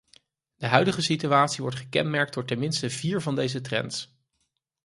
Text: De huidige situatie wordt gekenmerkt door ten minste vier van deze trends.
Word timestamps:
De 0.55 0.67
huidige 0.67 1.01
situatie 1.01 1.61
wordt 1.61 1.77
gekenmerkt 1.77 2.33
door 2.33 2.45
ten 2.45 2.59
minste 2.59 2.89
vier 2.89 3.21
van 3.21 3.35
deze 3.35 3.61
trends. 3.61 4.17